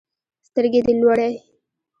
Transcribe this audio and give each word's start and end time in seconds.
سترګي 0.47 0.79
دي 0.85 0.93
لوړی 1.01 1.31